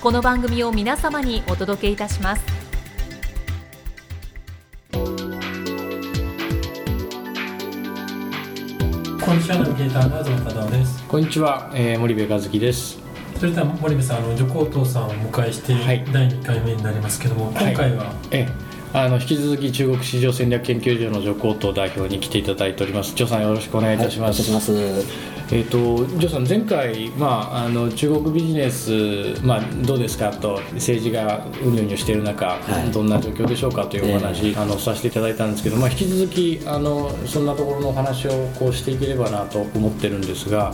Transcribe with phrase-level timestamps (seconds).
[0.00, 2.42] この番組を皆様にお届けいたします。
[4.90, 4.96] こ
[9.34, 11.04] んにちはナビゲーターの東忠夫です。
[11.06, 12.98] こんにちは、えー、森部和樹です。
[13.38, 16.02] それでは森部さんあの女皇頭さんをお迎えしてはい。
[16.10, 18.48] 第2回目になりますけども、今回は、え
[18.94, 23.14] あの引き続き中国市場戦略研究所の徐光東代表に来ていただいております。
[23.14, 24.40] 徐さんよろしくお願いいたします。
[24.40, 32.92] はい、お願いしますえっ、と徐さん前回まああの中国ビジネスまあどうですかと政治がうにゅうにゅしている中、はい。
[32.92, 40.72] どんな状況でしょうかというお話、あのさせていただいたんですけど、まあ引き続きあのそんなところのお話をこうしていければなと思ってるんですが、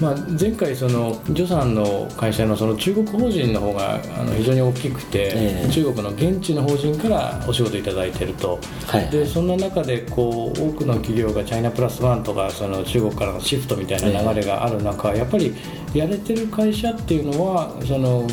[0.00, 5.70] まあ前回その徐さんの会社のその中国法人の方があの非常に大きくて、ええ。
[5.72, 9.10] 中国の現地の法人からお仕事いただいていると、はい。
[9.10, 15.54] でそんな中でこう多くの企業がチャイナプラスワンとかその中国からのシフトみたいな流れがある中、やっぱり
[15.94, 18.26] やれてる会社っていうのはその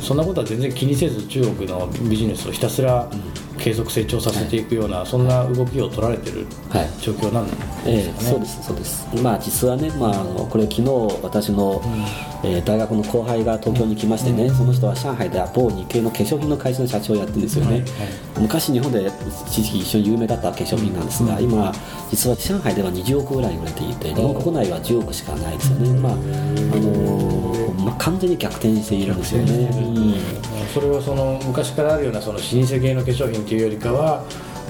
[0.00, 3.08] そんなことは全然気にせず中国のビジネスをひたすら
[3.62, 6.90] 継続成長させていくような、そんな動きを取られてるはい。
[7.00, 7.46] 状況なん
[7.86, 8.28] えですかね。
[8.28, 9.22] えそうですそうです。
[9.22, 10.82] まあ実はね、まあ、あのこれ昨日
[11.22, 11.80] 私の、
[12.44, 17.84] えー大学の後輩が東京に来ましてね、その人は上海で某日系の化粧品の会社の社長をやってるんですよね、
[18.40, 19.08] 昔日本で
[19.46, 21.72] 一時期一緒に有名だった化粧品なんですが、今
[22.10, 34.24] 実は上海では20億ぐらい売れていて日本国内は10億しかないですよね、まああのーまあ、完全に逆転しているんですよね、うんそれはその昔からあるようなその老舗系の化粧品というよりかは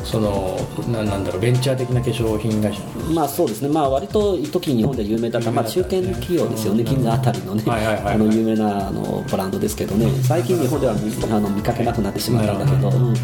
[0.04, 0.56] その
[0.88, 2.82] ななんだろうベンチャー的な化粧品会社
[3.14, 7.62] まあそうですね、まあ割と一時日本で有名だった、まあ、中堅企業ですよね、銀座あたりのね、
[8.34, 13.14] 有名なあのブランドですけどね、最近日本では見あの見かけなくなってしまったんだけど、うん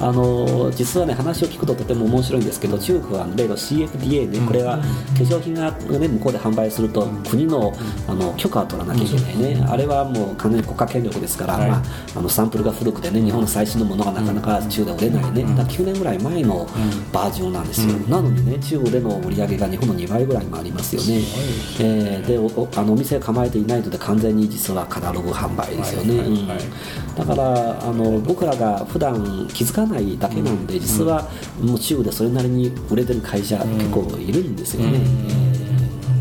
[0.00, 4.84] あの実はね、話を聞くととても面白いんですけど、中国は例の CFDA で、これは化
[5.24, 7.72] 粧品が、ね、向こうで販売すると、国の
[8.06, 11.70] あの許可を取らなきゃいけないね、あれはもう完全に国家権力ですから、はい。
[11.70, 11.82] まあ、
[12.16, 16.68] あのサンプルが古くてね、日本の最新のものがなかなか中で売れないね、だから9年ぐらい前の
[17.12, 21.22] バージョンなんですよ、なのにね、中国での売り上げが日本の2倍ぐらいもありますよね、
[21.80, 26.22] えーでおおあのお店を構えていないので、完全に実はカタログ販売ですよね、
[27.16, 31.28] だからあの僕らが普段気づかないだけなんで、実は
[31.60, 34.98] もう中国でそれなりに売れてる会社、結構いるんですよね。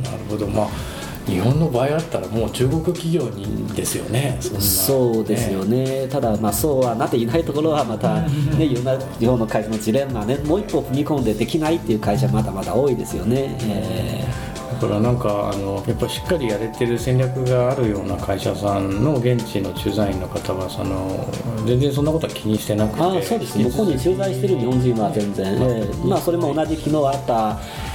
[0.03, 0.47] なるほど。
[0.47, 0.97] まあ
[1.28, 4.38] 日本の場合だったらもう中国企業にですよね。
[4.41, 13.57] そうですよね、ただ、まあ、そうはなっていないところはまた、ね、いろんな日本の会社のジレンマね、もう一歩踏み込んでできないっていう会社、まだまだ多いですよね。
[13.61, 14.47] え
[14.79, 21.28] だからなんかあのやっぱしっかりやれてる戦略があるような会社さんの現地の駐在員の方はその
[21.67, 27.50] 全然そんなことは気にしてなくてああそうです向こうに駐在している日本人は全然、ええまあ、それも同じ昨日あった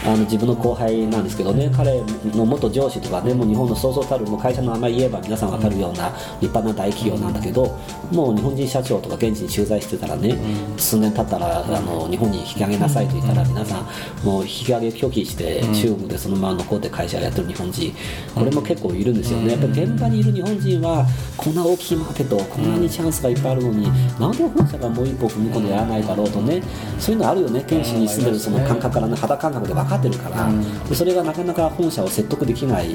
[0.05, 1.71] あの自分の後輩なんですけどね。
[1.73, 2.01] 彼
[2.37, 6.11] の元上司とかねもう日本のそうそうたるもう会社の名前言えば皆さん分かるような
[6.41, 7.79] 立派な大企業なんだけど
[8.11, 10.37] もう日本人社長とか現地に駐在してたらね、
[10.77, 17.95] 数年経ったらあの日本に引き上げなさいと言ったら皆さんもう引き上げ拒否して中国でそのまま残って会社やってる日本人
[18.35, 19.53] これも結構いるんですよね。
[19.53, 21.07] やっぱり現場にいる日本人は
[21.37, 23.85] こんな大きいマーケットこんなにチャンスがいっぱいあるのに
[24.19, 26.63] なんで本社がもう一歩踏み込んでやらないだろうとね
[26.99, 30.51] そういうのあるよね県市に住んでるその感覚からね肌感覚で分かってるから。
[30.89, 32.95] でそれがなかなか本社を説得できない、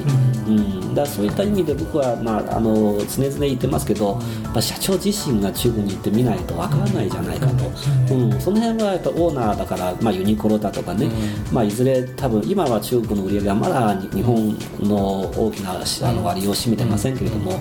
[0.50, 11.08] ん、だそういった意味で僕は、まあ、あの常々言ってますけどやっぱ社長自身が中国に行ってみないと分からないじゃないかと、うん、その辺はやっぱオーナーだから、まあ、ユニクロだとかね、
[11.52, 17.60] まあ、いずれ多分今は中国の売り上げはまだ日本の大きなあの割を占めてませんけれども、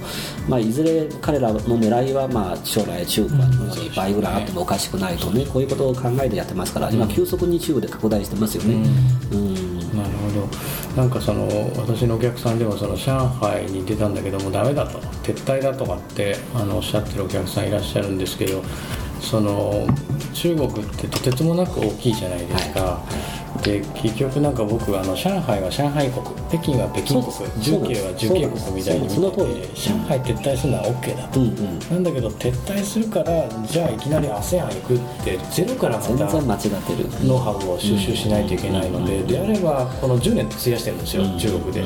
[0.49, 3.47] まあ、いずれ彼らの狙いは、まあ、将来中国は
[3.95, 8.75] 倍ぐらいあってもおかしくないとねこういうことを考えてやってますから今急速に中国で拡大してますよね。
[9.31, 9.46] うん
[10.95, 11.47] なんかその
[11.77, 18.63] 私のお客さんでもその上海に出たんだけどもダメだと撤退だとかってあのおっしゃってるお客さんいらっしゃるんですけど
[19.19, 19.87] その
[20.33, 23.03] 中国ってとてつもなく大きいじゃないですか、
[23.67, 31.79] で結局なんか僕あの上海は上海国北京は北京国重慶は重慶国みたいにその見てて上海撤退するのは OK だと、うんうん。
[31.79, 37.27] なんだけど撤退するからじゃあいきなり ASEAN 行くってゼロからまた全然間違ってる。
[37.27, 41.83] ノウハウを収集しないといけないので、であればこの10年費やしてるんですよ、中国で、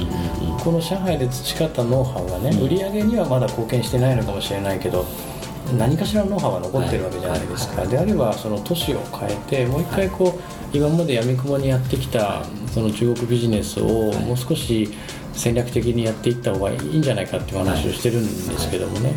[0.64, 5.06] この上海で培ったノウハウがね、売り上げにはまだ貢献してないのかもしれないけど
[5.78, 10.40] 何かしらのノウハウは残ってるわけじゃないですか、であればその都市を変えてもう一回こ
[10.74, 14.90] う今までやみくもにやってきたその中国ビジネスをもう少し
[15.34, 19.14] 戦略的にやっていった方がいいんじゃないかっていう話をしてるんですけどもね、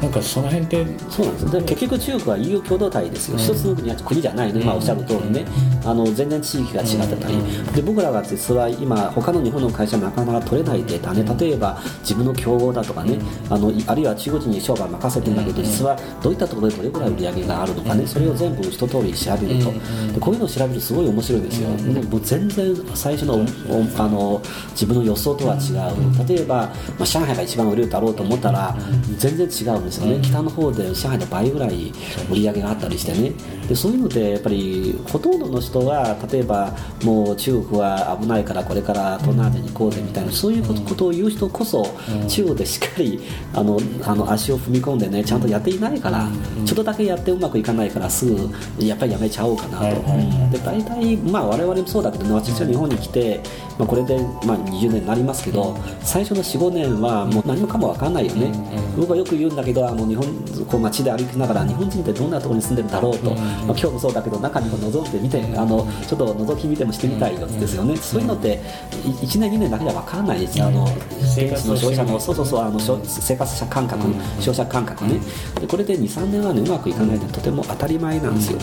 [0.00, 5.46] なんかその辺ってそうなんですで結局中国は EU 共同体ですよ、一つの国は国じゃないの、今おっしゃる通りね、
[5.84, 7.36] あの全然地域が違ってたり、
[7.74, 13.18] で僕らが実は今、他の日本の会社なかなか取れないデータね、例えば自分の競合だとかね、
[13.48, 19.72] あのいあるいは中国人に商売任せてるんだけど、実はどういったところでどれぐらい売り上げがあるのかね、それを全部一通り調べると、
[20.12, 24.42] でこういうのを調べるとすごい面白いですよ、でもう全然最初のおあの
[24.72, 28.76] 自分の予想とは違う、例えば、まあ、上海が一番売れるだろうと思ったら、
[29.18, 31.92] 全然違うんですよね、北の方で上海の倍ぐらい
[32.30, 33.32] 売り上げがあったりしてね、
[33.68, 41.86] でそういうので、やっぱりほとんどの人は、例えばもう中国は危ないから、これから東南アジアに行こうぜみたいな、そういうことを言う人こそ、
[42.28, 43.20] 中国でしっかり
[43.54, 46.28] あのあの足を踏み込んでね、ちゃんとやっていないから、
[46.64, 49.86] ちょっとだけやってうまくいかないから、すぐやっぱりやめちゃおうかなと。
[49.86, 49.90] う
[50.20, 53.40] んで大体、まあ、我々もそうだけどね、私は日本に来て、
[53.78, 54.16] まあ、これで、
[54.46, 58.52] まあ、20年になりますけど、最初の4、5年はもう何もかも分かんないよね、
[58.96, 60.24] 僕はよく言うんだけど、あの日本
[60.70, 68.60] こう街で歩きながら、日本人ってどんなところに住んでるんだろうと、まあ、今日もそうだけど、中にも覗いてみて、あのちょっと覗き見てもしてみたいよですよね、そういうのって、
[69.04, 70.88] 1年、2年だけじゃ分かんないですよ、あの
[71.20, 74.02] 生活を現地の消費者の、そうそうそう、あの消生活者感覚、
[74.40, 75.20] 消費者感覚ね、
[75.60, 78.58] でこれで2、3年は、ね、うまくいかないってとても当たり前なんですよ。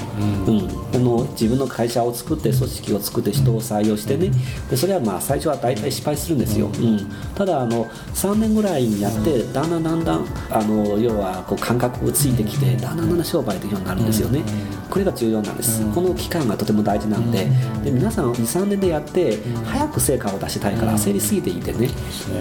[0.47, 0.69] うん。
[0.93, 4.31] あの自分の会社を作って組織を作って人を採用してね。
[4.69, 12.97] でそれはまあ最初は大体失敗するんですよ、うん、ただあの3年ぐらいにやってだんだんだんだんあの要はこう感覚がついてきてだん。
[12.97, 14.43] だんだんだん商売できるようになるんですよね
[14.91, 15.83] これが重要なんです。
[15.95, 17.47] この期間がとても大事なんで。
[17.83, 21.89] で皆さん23年でやって早く成果を出したいから焦りすぎていてね、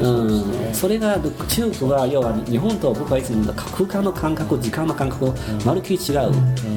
[0.03, 1.19] うん、それが
[1.49, 5.33] 中国は要は日本と僕はいつも空間の感覚時間の感覚
[5.65, 6.31] まるっきり違う、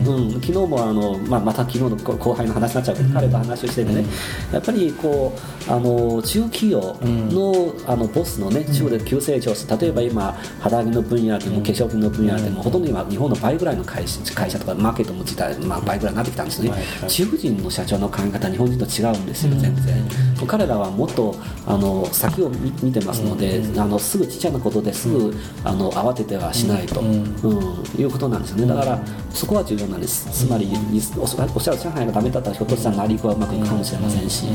[0.07, 4.05] うん、昨日もあの、まあ、また昨日の後輩の話になっちゃうけど、彼と話をしててね、
[4.51, 5.33] やっぱりこ
[5.67, 14.19] うあの中企業の,、あのボスのね中国で急成長する例えば今肌着の分野でも化粧品の分野でも、ほとんど今日本の倍ぐらいの会社
[14.59, 17.09] とかマーケットも自体、まあ、倍ぐらいになってきたんですね、はいはい。
[17.09, 20.07] 中国人の社長の考え方日本人と違うんですよ全然、
[20.47, 25.33] 彼らはもっとあの先を見見てますので、あのすぐちっちゃなことですぐ、
[25.63, 27.23] あの慌ててはしないと、うん。
[27.97, 28.67] いうことなんですよね。
[28.67, 28.99] だから
[29.31, 30.45] そこは重要なんです。
[30.45, 30.67] つまり
[31.17, 34.45] おっしゃる上海がダメだったらひょっとしたら成り行きはうまくいくかもしれませんし、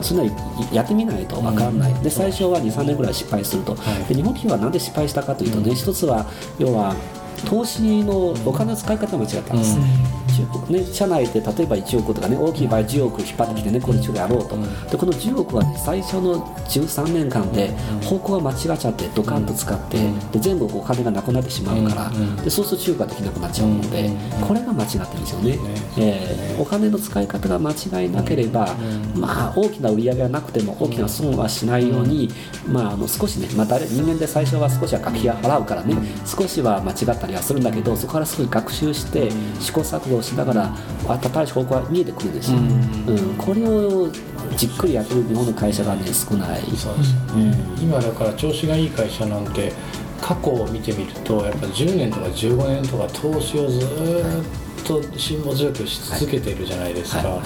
[0.00, 0.32] そんなに
[0.72, 3.74] やってみないと分からない、で最初は23年ぐらい失敗すると、
[4.08, 6.26] で日本企業はなんで失敗したかというとね、一つは
[6.58, 6.94] 要は
[7.44, 9.78] 投資のお金の使い方が間違ったんです、
[10.36, 14.56] 中国ね、社内で例えば1億とかね大きい場合10億引っ張ってきてねこれ中国やろうと、
[14.90, 17.68] でこの10億は、ね、最初の13年間で
[18.02, 19.98] 方向が間違っちゃってドカンと使って、
[20.32, 22.10] で全部お金がなくなってしまうから、
[22.42, 24.10] でそうすると中国ができなくなっちゃうので、
[24.46, 25.58] これが間違ってるんですよね、
[25.98, 28.74] えーお金の使い方が間違いなければ、
[29.14, 32.30] まあ大きな売り上げがなくても大きな損はしないように、
[32.66, 35.94] まあ、あの少しね、まあ、誰人間で最初は少しは学費は払うからね、
[36.24, 40.76] 少しは間違ったりはするんだけどそこから少し学習して試行錯誤しながら
[41.20, 43.34] 新しい方向が見えてくるんですよ、うん。
[43.36, 44.08] これを
[44.56, 46.62] じっくりやってる日本の会社がね少ない。
[46.76, 49.72] そうですよね、今だから調子がいい会社なんて
[50.20, 54.44] 過去を見てみるとやっぱ10年とか15年とか投資をずーっ
[54.84, 57.42] と辛抱強くし続けているじゃないですか、は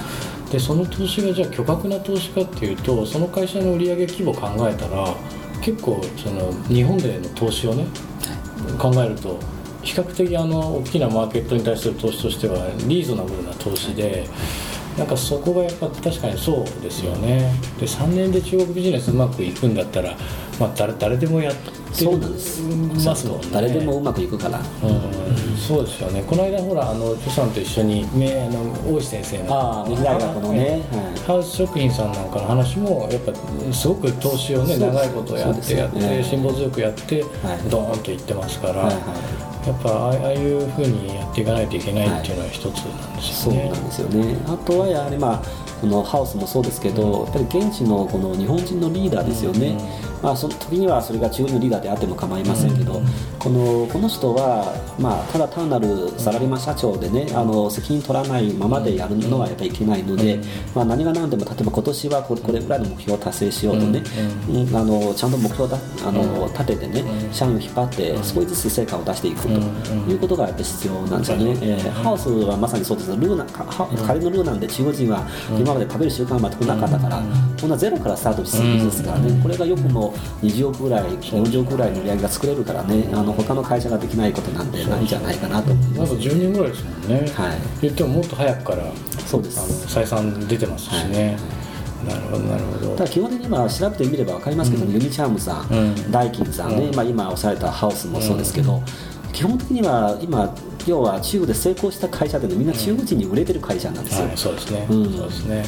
[0.50, 5.14] でその投資がじゃあ巨額な投資かっていうとその会社の売上規模を考えたら
[5.62, 7.86] 結構その日本での投資をね
[8.78, 9.38] 考えると
[9.82, 14.26] 比較的あの大きなマーケットに対する投資としてはリーズナブルな投資で
[14.98, 17.52] なんかそこがやっぱ確かにそうですよね。
[17.78, 20.16] で3年で中国ビジネスうまくいくんだったら、
[20.58, 22.60] まあ、誰誰でもやってそうなんです。
[23.06, 23.46] ますもんね。
[23.52, 24.58] 誰でもうまくいくから。
[24.58, 25.56] うん。
[25.56, 26.22] そうですよね。
[26.26, 31.20] この間ほらあの助さんと一緒にめあの大石先生の大学のね、はい。
[31.26, 33.32] ハウス食品さんなんかの話もやっぱ
[33.72, 37.70] すごく投資をね長いことやってやって辛抱強くやってはい。
[37.70, 43.70] ドーンといってますから、はいはいやっぱああいうふうにやっていかないといけないっていうのは一つなんですそうよね。
[43.70, 44.38] なんですよね。
[44.46, 45.42] あとはやはりまあ
[45.80, 49.78] このハウスもそうですけど、やっぱり現地のこの日本人のリーダーですよね、
[50.22, 53.00] まあ、その時にはそれが中国のリーダーであっても構いませんけど、
[53.38, 60.38] このこの人は、まあ、ただ単なるサラリーマン社長でねあの責任取らないままでやるのはやっぱりいけないので、
[60.74, 64.02] まあ、何が何でも例えば今年はこれこれぐらいの目標を達成しようとね、
[64.48, 64.76] うん。
[64.76, 73.10] あのちゃんと目標だあの立ててね社員を引っ張って少しずつ成果を出していくということがやっぱり必要なんですよね、えーハウスはまさにそうです。
[73.10, 73.44] ルーナ
[74.06, 75.26] 仮のルーなんで中国人は
[75.58, 77.22] 今まで食べる習慣が全くなかったから、
[77.60, 80.09] こんなゼロからスタートするビジネスからね、これがよくも
[80.42, 85.72] 20億ぐらい40億ぐらいの売り上げが作れるからねあの他の会社ができないことなんでないんじゃないかなと。
[85.72, 87.58] 思います10年ぐらいですもんね、はい。
[87.82, 88.84] 言ってももっと早くから
[89.26, 89.60] そうです。
[89.60, 91.36] あの採算出てますしね、
[92.06, 92.96] なるほどなるほど。
[92.96, 96.10] ただ基本的に今調べてみれば分かりますけど、ユニチャームさん、うん。
[96.10, 98.82] ダイキンさんね、まあ、今おっしゃられたハウスもそうですけど、
[99.32, 100.54] 基本的には今
[100.86, 105.12] 要は中国で成功した会社でみんな中国人に売れてる会社なんですよ、はい、そうですね、うん。
[105.12, 105.64] そうですね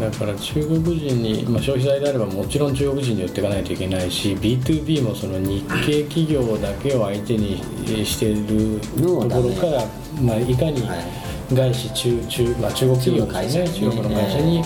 [0.00, 7.58] だから中国人に、まあ、消費財であればもちろん中国人に寄っていかないといけないし B2B もその日系企業だけを相手に
[8.04, 9.86] しているところから、
[10.20, 11.22] まあ、いかにはい
[11.54, 13.68] 外資中中,、まあ、中国企業ですね。
[13.68, 14.62] 中国の会社に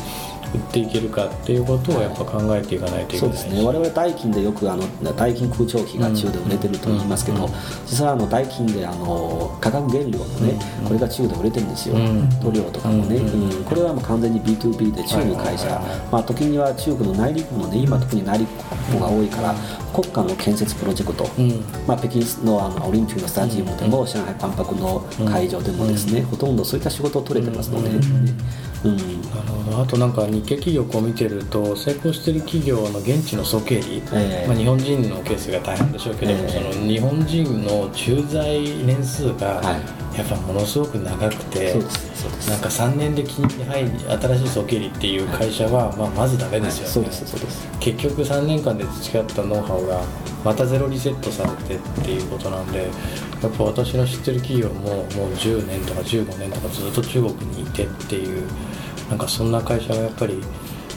[0.56, 3.64] 売っていけるかっていうことをやっぱ考えていかないといけそうないですね。
[3.64, 4.84] 我々代金でよくあの
[5.16, 7.48] 代金空調機が中で売れてると言いますけど、
[7.86, 12.28] 実はあの代金であの化学原料のね、これが中で売れてるんですよ、ん。
[12.40, 13.64] 塗料とかもね、うん。
[13.64, 18.48] これはもう完全に B2B で中国会社、はいはいはいまあ、時には中国の内陸部のね今特に内陸
[18.92, 19.54] 部が多いから
[19.92, 21.64] 国家の建設プロジェクト、うん。
[21.86, 28.96] まあ、北京のあのオリンピックのスタジアムでも、上海万博の会場でもですね、ほとんどそういった仕事を取れてますので、うん。
[28.96, 29.82] なるほど。
[29.82, 34.46] あとなんか日系企業を見てると成功してる企業の現地の総経理、ええ。
[34.46, 36.48] まあ、日本人のケースが大変でしょうけども、ええ。
[36.48, 40.06] その日本人の駐在年数がはい。
[40.16, 42.50] やっぱものすごく長くて、そうですそうです。
[42.50, 47.10] なんか3年で金に入り新しい総経理っていう会社は、まあ、まずダメですよね、
[47.80, 50.02] 結局3年間で培ったノウハウが
[50.42, 52.88] またゼロリセットされてっていうことなんで
[53.42, 58.48] やっぱ私の知ってる企業ももう10年とか15年とかずっと中国にいてっていう
[59.08, 60.40] なんかそんな会社がやっぱり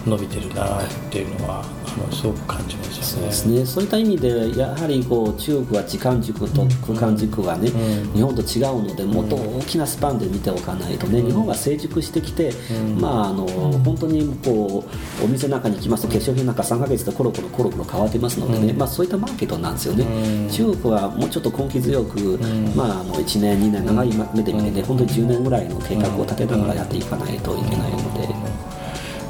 [0.05, 1.63] 伸びてるなっていうのは
[2.11, 3.03] すごく感じますよね。
[3.03, 8.13] そうですね、そういった意味でやはりこう中国は時間軸と空間軸がね、うん。
[8.13, 12.51] 日本と違うのでもっと大きなスパンで見ておかないとね、日本が成熟してきて、
[12.99, 13.47] まああの
[13.83, 14.85] 本当にこ
[15.21, 20.49] うお店の中に行きますと化粧品なんか3ヶ月でコロコロコロコロ変わってますのでね、まあ、そういったマーケットなんですよね、うん。
[20.49, 22.39] 中国はもうちょっと根気強く、
[22.75, 28.38] まあ、あの1年2年長い目で見てね、本当に10年ぐらいの計画を立てながらやっていかないといけないので。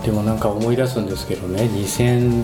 [0.10, 1.66] でもなんか思い出すんですけどね。
[1.66, 2.44] 2000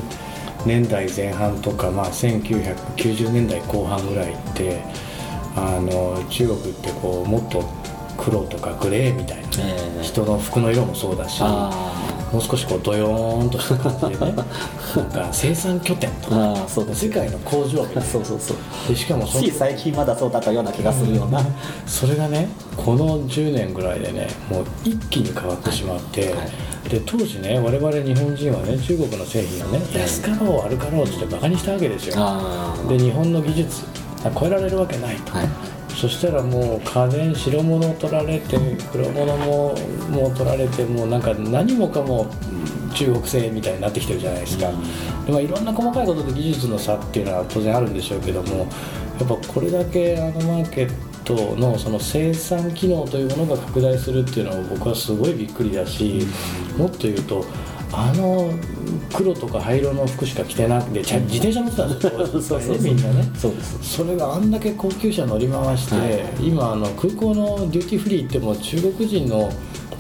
[0.68, 4.84] 年代前半とか、まあ、1990年代後半ぐらいって
[5.56, 7.64] あの中国ってこうもっと
[8.20, 10.04] 黒とかグレーみたいなね、ええ。
[10.04, 11.72] 人の服の色もそうだしあ
[12.32, 14.34] もう少しこうドヨーンとした感じでね。
[14.96, 16.36] なんか生産拠点とか。
[16.36, 18.02] ああそう世界の工場みたいな。
[18.02, 18.58] そうそうそう。
[18.88, 21.46] でしかもそのつい最近まだそうだったような気がするような、
[21.86, 26.44] それがねこの10年ぐらいでねもう一気に変わってしまって、は
[26.86, 26.90] い。
[26.90, 32.16] で当時ね我々日本人はね中国の製品をね安かろう悪かろうってバカにしたわけですよ。
[32.18, 33.84] あで日本の技術
[34.40, 35.75] 超えられるわけないと、はい
[36.06, 38.58] そしたらもう家電白物を取られて
[38.92, 39.76] 黒物も
[40.12, 42.28] もう取られてもうなんか何もかも
[42.94, 44.72] 中国製みたいになってきてるじゃないですか、
[45.26, 48.68] でまあいろんな細かいことで技術の差っていうのは当然あるんでしょうけどもやっ
[49.18, 56.22] ぱこれだけあのマーケットのその生産機能というものが拡大するっていうのは僕はすごいびっくりだし、
[56.78, 57.44] もっと言うと
[57.92, 58.52] あの
[59.14, 62.12] 黒とか灰色の服しか着てなくて自転車乗ってたんですよ。
[62.28, 62.82] そうそうそう。
[62.82, 63.30] みんなね。
[63.38, 63.80] そうです。
[63.82, 66.24] それがあんだけ高級車乗り回して、はい。
[66.42, 69.50] 今あの空港のデューティーフリー行っても中国人の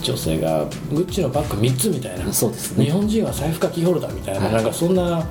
[0.01, 2.31] 女性がグッチのバッグ3つみたいな。
[2.31, 2.85] そうですね。
[2.85, 4.53] 日本人は財布かキーホルダーみたいな、はい。
[4.53, 5.25] なんかそんなはい。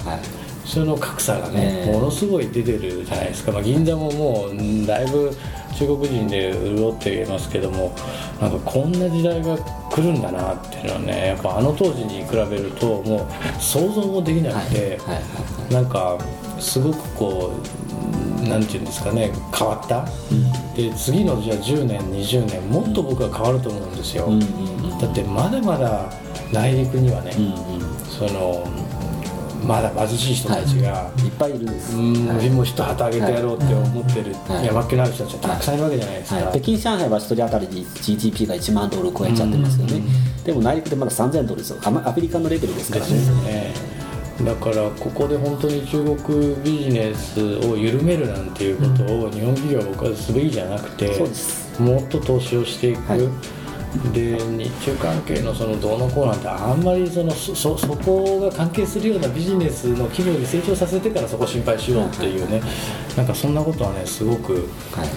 [0.64, 5.30] その格差がね、ええものすごい出てるじゃないですか、まあ、銀座ももううんだいぶ
[5.78, 7.94] 中国人で潤っていますけども
[8.40, 9.58] なんかこんな時代が
[9.94, 15.24] 来るんだなっていうのはねやっぱあの当時に比べるともう想像もできなくて、はいはい
[15.72, 16.18] なんか
[16.58, 17.52] すごくこ
[18.42, 20.04] うなんていうんですかね変わった、
[20.76, 24.98] で次のじゃあ10年20年もっと僕は変わると思うんですよ、うんうんうん。
[24.98, 26.12] だってまだまだ
[26.52, 27.96] 内陸にはね、うんうん。
[28.04, 28.68] その
[29.64, 31.28] まだ貧しい人たちが、い。
[31.28, 32.50] っぱいいるんです、うんはい。
[32.50, 34.66] もう一旗あげてやろうって思ってるはい。
[34.66, 40.02] 山っ気のある人たちはたくさんいるわけじゃないですか、はい、北京、上海は1人当たりに GDP が1万ドル超えちゃってますよね、
[40.44, 43.72] でも内陸でまだ3000ドルですよ、アフリカのレベルですからね、
[44.42, 51.10] だからここで本当に中国ビジネスを緩めるなんていうことを日本企業は僕はすべきじゃなくて、
[51.78, 53.20] もっと投資をしていく、はい
[54.12, 62.60] で日中関係のそのどうのこうなんてあんまりそのそこが関係するようなビジネスの企業に成長させてからそこ心配しようっていうね、
[63.16, 64.68] なんかそんなことはねすごく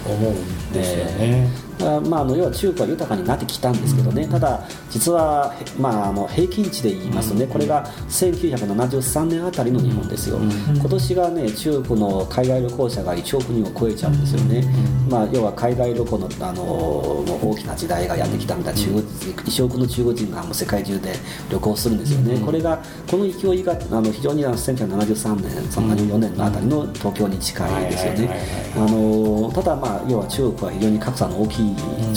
[0.06, 1.67] 思うんですよね。
[1.80, 14.64] まあ、あの要は中国は豊かになってきたんですけどね、ただ、実は、へまあ、あの平均値で言いますとね、これが1973年あたりの日本ですよ、今年がね、中国の海外旅行者が1億人を超えちゃうんですよね、
[15.10, 21.14] まあ、要は海外旅行のあの大きな時代がやってきたみたいな、中国1億の中国人がもう世界中で
[21.50, 28.68] 旅行するんですよね、これが、この勢いがあの非常にあの1973年、その74年のあたりの東京に近いですよね。
[28.76, 31.67] あのただ、まあ、要は中国は非常に格差の大きい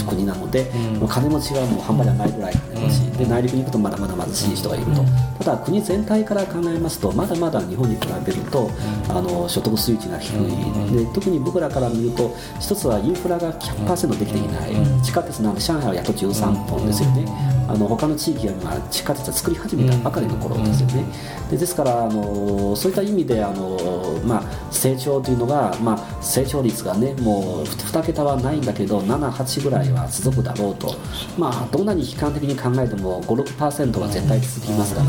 [0.07, 5.05] 国なので、もう金持ちがもう半端じゃないぐらい金持ち、で内陸に行くとまだまだ貧しい人がいると、
[5.45, 8.71] ただ国全体から考えますとまだまだ日本に比べると、
[9.09, 17.25] あの所得水準が低い、で特に僕らから見ると一つはインフラが100%できていない、地下鉄なんで上海はやっと13本ですよね、
[17.71, 21.05] あの他の地域は今地下鉄は作り始めたばかりの頃ですよね、
[21.51, 30.97] でですからあのそういった意味であの、まあ、成長というのが、まあ、成長率がねもう2桁はないんだけど7、8ぐらいは続くだろうと、
[31.39, 35.03] まあ、どんなに悲観的に考えても5、6%は絶対続きますか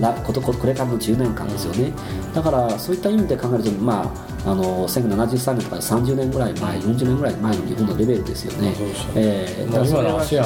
[0.00, 0.32] ら、こ
[0.66, 1.92] れからの10年間ですよね、
[2.34, 8.74] だからそういった意味で考えると、まあ、あの1973年とか30年ぐらい前、40年ぐらい前の日本のレベルですよね。
[9.14, 10.42] えー今の ASEAN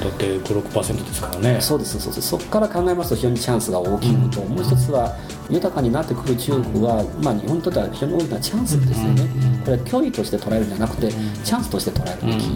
[0.00, 1.60] だって56%ですからね。
[1.60, 2.28] そうですそうです。
[2.28, 4.64] そこから考えますと非常にチャンスが大きいのと、もう。
[4.64, 5.16] 一つは
[5.48, 9.28] 豊かになってくる中国は、まあ、日本にとっては非常に大きなチャンスですよね、
[9.64, 11.12] これは脅威として捉えるんじゃなくて、
[11.44, 12.46] チャンスとして捉えるべき、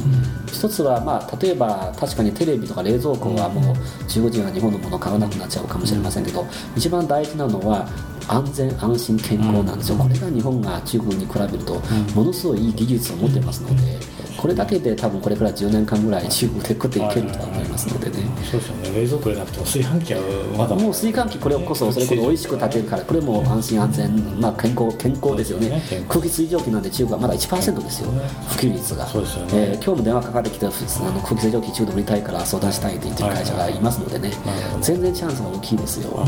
[0.53, 6.45] 一つは、まあ、例えば確かにテレビとか冷蔵庫はもう中国人が日本のものを買わなくなっちゃうかもしれませんけど、
[6.77, 7.89] 一番大事なのは
[8.31, 11.83] 安全安心健康なんですよ、これが日本が中国に比べると
[12.15, 13.99] ものすごいいい技術を持ってますので
[14.37, 18.25] これだけで多分これから10年間ぐらい中国で食っていけるとは思いますのでね。
[18.51, 19.01] そうですよね。
[19.01, 20.21] 冷蔵庫でなくても炊飯器は
[20.57, 25.83] まだもう炊飯器これこそそれこそ美味しく炊けるからこれも安心安全、まあ、健康健康ですよね。
[26.09, 28.11] 空気水蒸気なんで中国はまだ1%ですよ。
[28.49, 29.07] 普及率が。
[29.09, 29.53] そうですよね。
[29.53, 34.33] えー今日も電話かかってきてあの空気清浄機中で売りたいから相談したいと言ってる会社がいますのでね。
[34.81, 36.25] 全然チャンスが大きいですよ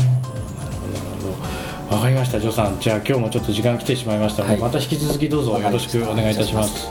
[1.93, 2.79] わかりました、ジョーさん。
[2.79, 6.87] じゃあ今日もちょっと時間来てしまいましたので、はいまた引き続きどうぞよろしくお願いいたします。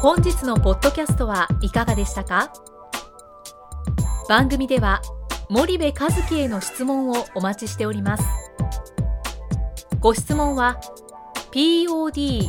[0.00, 2.50] 本日のポッドキャストはいかがでしたか？
[4.30, 5.02] 番組では
[5.50, 8.24] 森部和樹への質問をお待ちしております
[10.00, 10.80] ご質問は
[11.52, 12.48] podcast